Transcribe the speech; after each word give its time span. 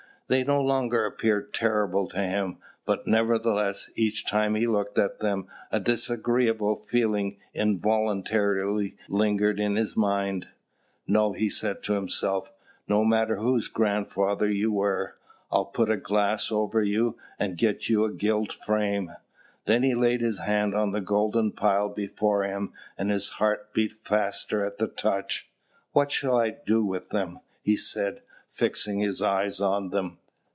They 0.27 0.45
no 0.45 0.61
longer 0.61 1.05
appeared 1.05 1.53
terrible 1.53 2.07
to 2.07 2.17
him; 2.21 2.59
but, 2.85 3.05
nevertheless, 3.05 3.89
each 3.95 4.25
time 4.25 4.55
he 4.55 4.65
looked 4.65 4.97
at 4.97 5.19
them 5.19 5.47
a 5.71 5.77
disagreeable 5.77 6.85
feeling 6.87 7.37
involuntarily 7.53 8.95
lingered 9.09 9.59
in 9.59 9.75
his 9.75 9.97
mind. 9.97 10.47
"No," 11.05 11.33
he 11.33 11.49
said 11.49 11.83
to 11.83 11.95
himself, 11.95 12.53
"no 12.87 13.03
matter 13.03 13.35
whose 13.35 13.67
grandfather 13.67 14.49
you 14.49 14.71
were, 14.71 15.17
I'll 15.51 15.65
put 15.65 15.91
a 15.91 15.97
glass 15.97 16.49
over 16.49 16.81
you, 16.81 17.17
and 17.37 17.57
get 17.57 17.89
you 17.89 18.05
a 18.05 18.13
gilt 18.13 18.53
frame." 18.53 19.13
Then 19.65 19.83
he 19.83 19.95
laid 19.95 20.21
his 20.21 20.39
hand 20.39 20.73
on 20.73 20.91
the 20.93 21.01
golden 21.01 21.51
pile 21.51 21.89
before 21.89 22.43
him, 22.43 22.71
and 22.97 23.11
his 23.11 23.31
heart 23.31 23.73
beat 23.73 23.95
faster 24.05 24.63
at 24.65 24.77
the 24.77 24.87
touch. 24.87 25.49
"What 25.91 26.09
shall 26.09 26.37
I 26.39 26.51
do 26.51 26.85
with 26.85 27.09
them?" 27.09 27.41
he 27.61 27.75
said, 27.75 28.21
fixing 28.49 28.99
his 28.99 29.21
eyes 29.21 29.59
on 29.61 29.89
them. 29.89 30.17